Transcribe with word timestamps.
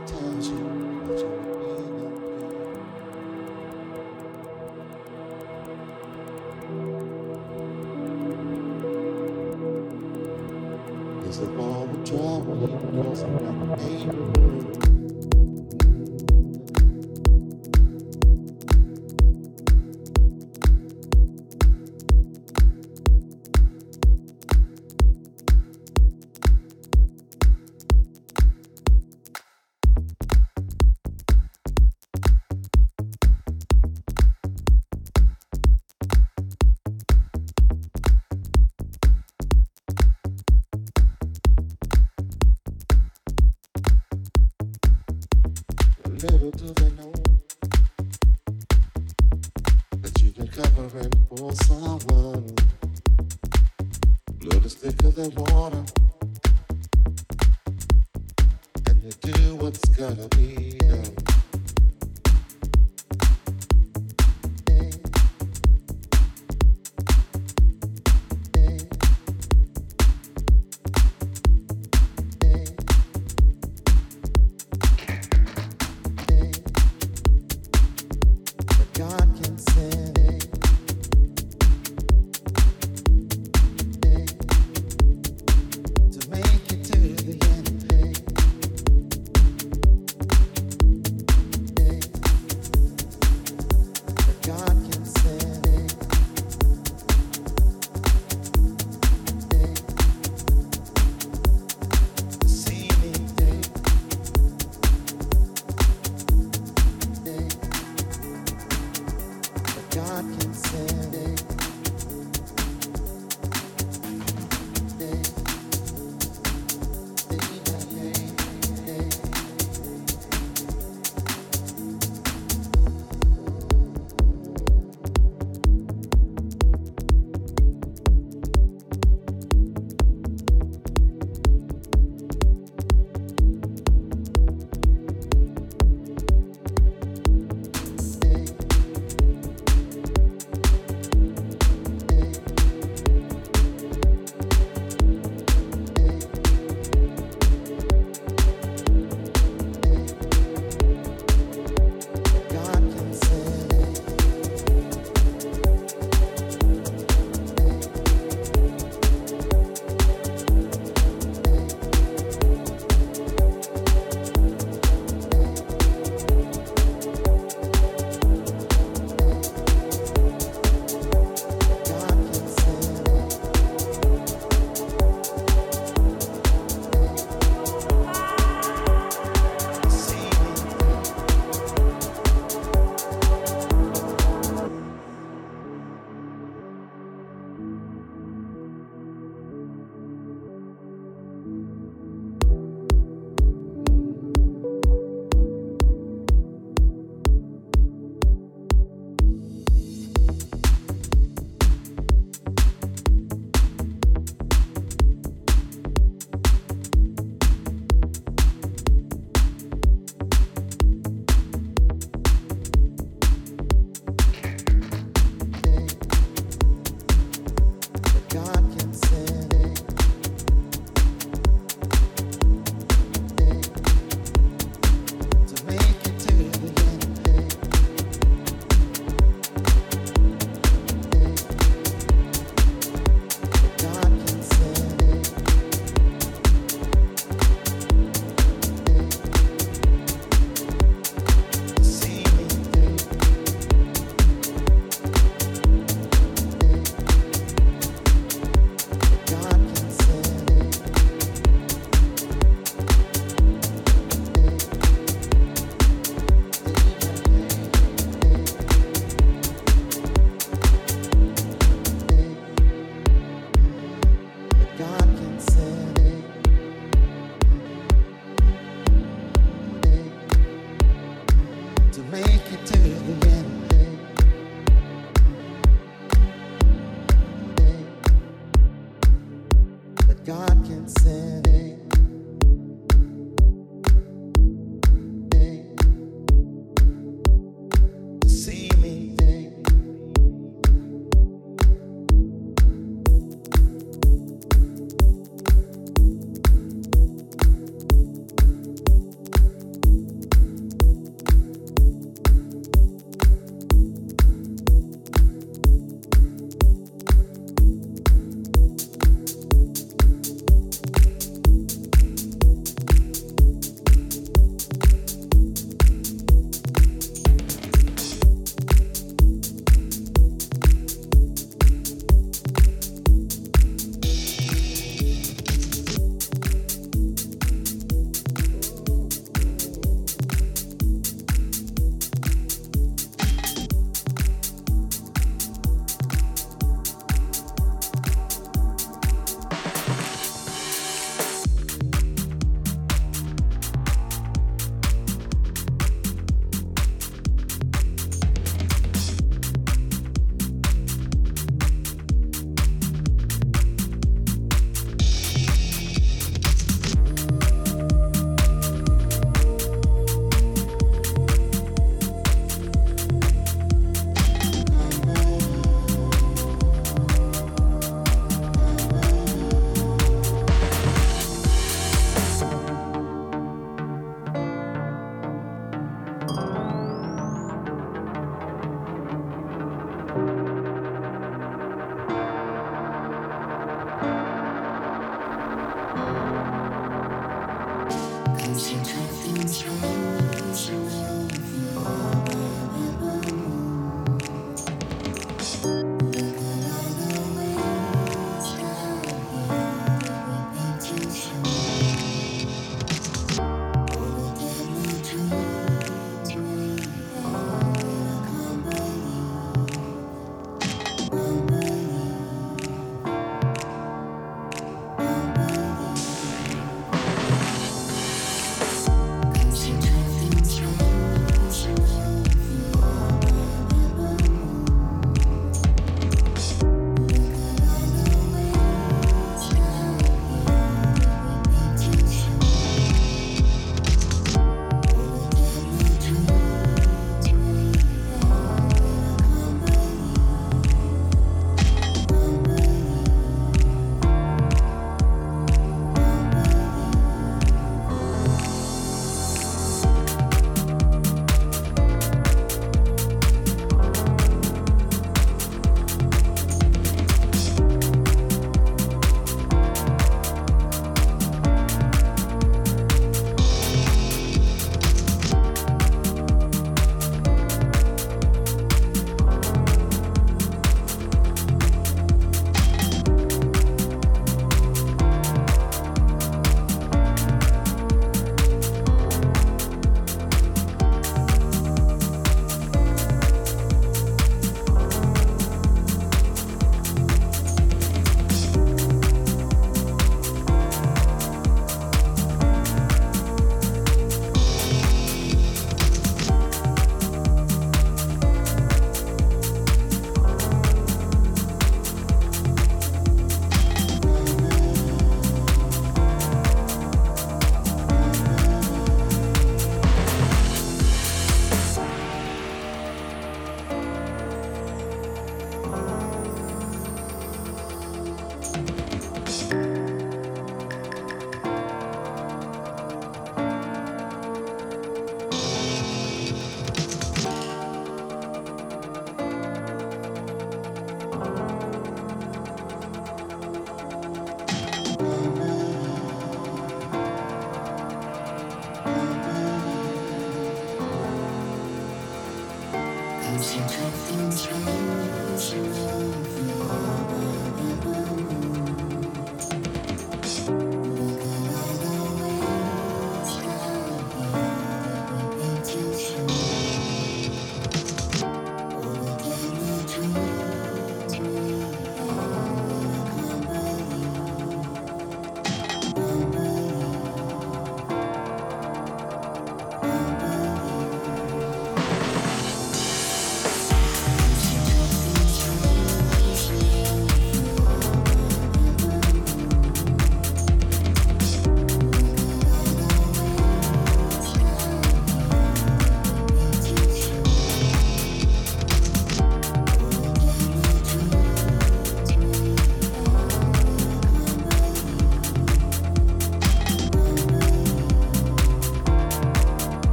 아, 0.00 0.02
흩어진 0.02 0.56
우정 1.10 1.59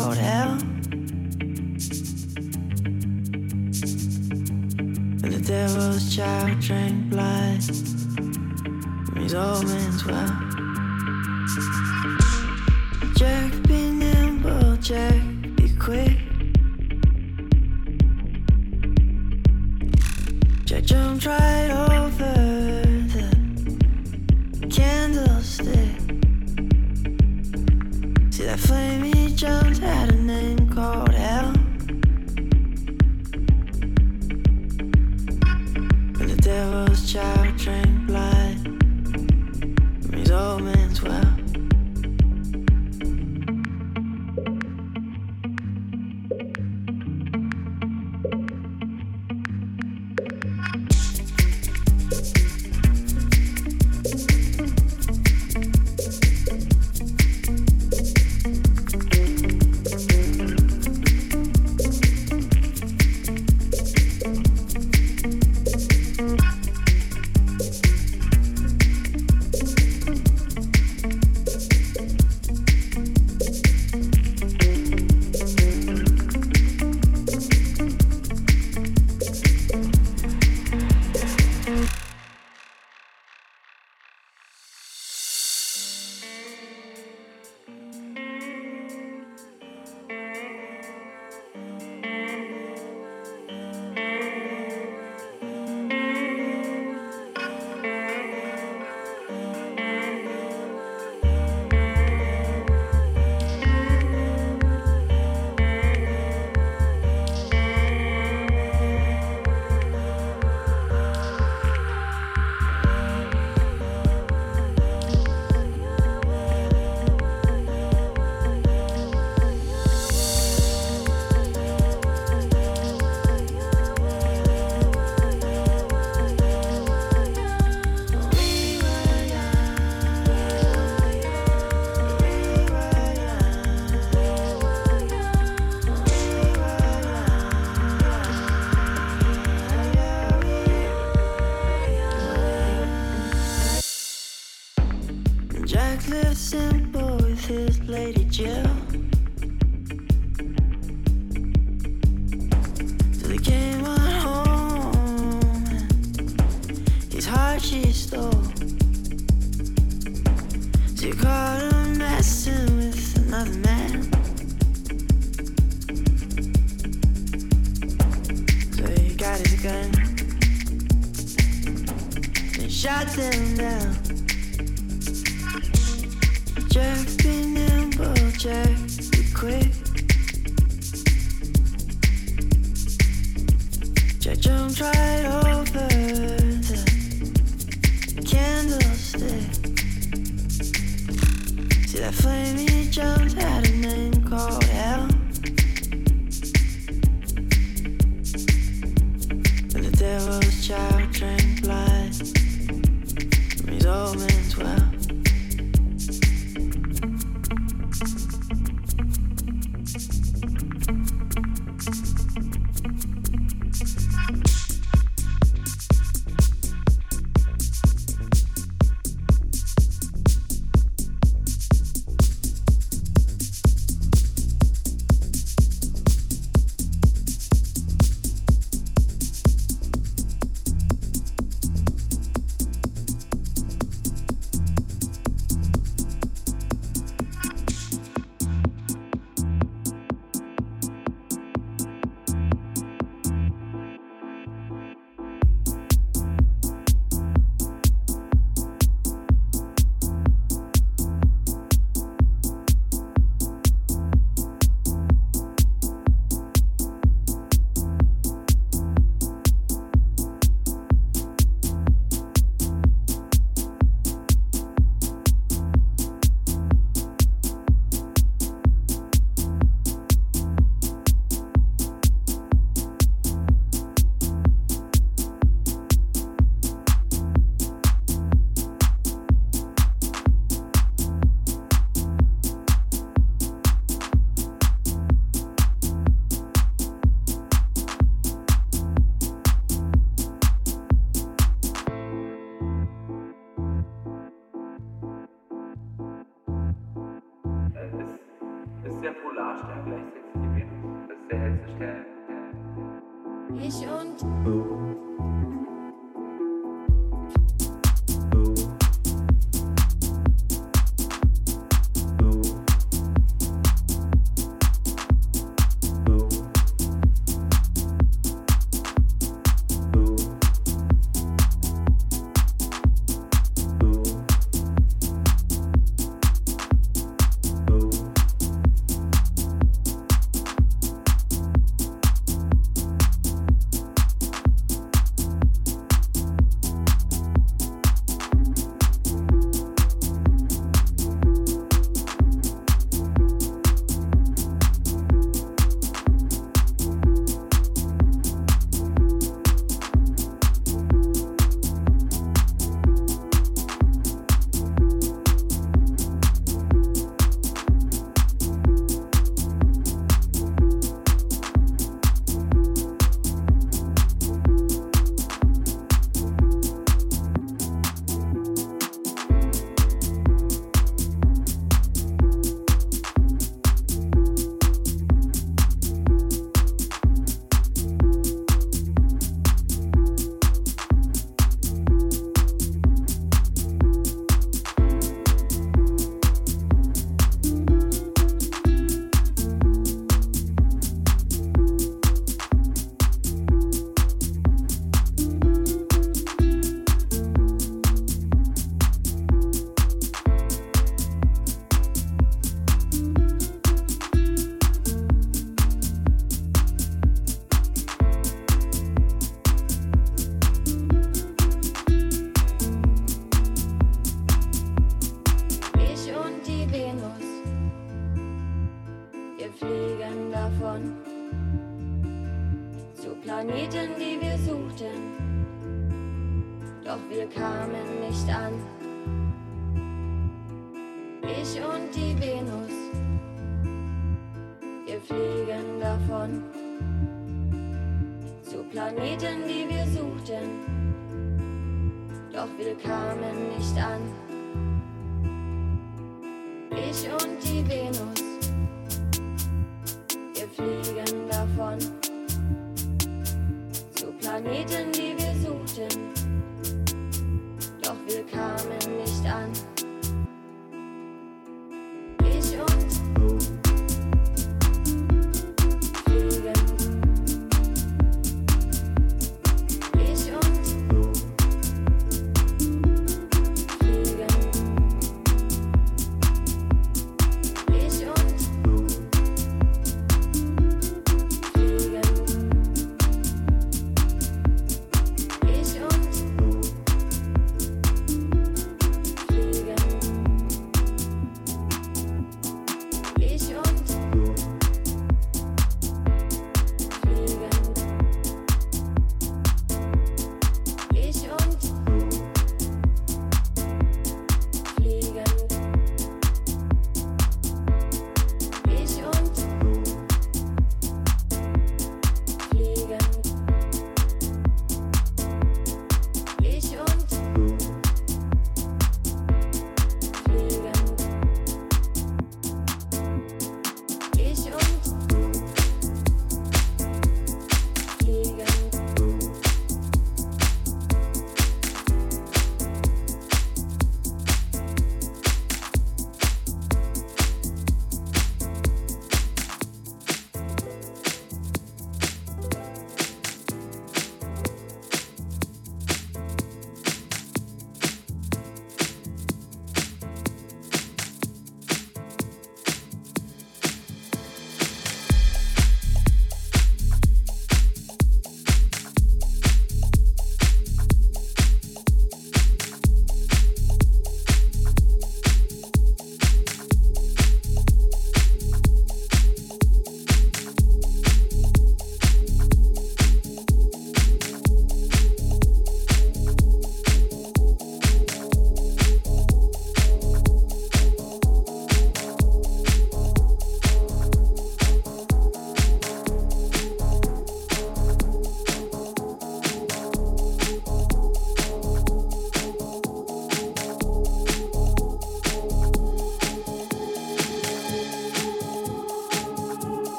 forever. 0.00 0.58
And 5.22 5.32
the 5.32 5.40
devil's 5.40 6.14
child 6.14 6.60
drank 6.60 7.10
blood. 7.10 7.62
His 9.16 9.34
old 9.34 9.66
man's 9.66 10.04
well. 10.04 10.43